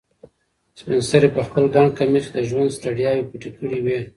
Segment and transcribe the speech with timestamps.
[0.79, 3.99] سپین سرې په خپل ګڼ کمیس کې د ژوند ستړیاوې پټې کړې وې.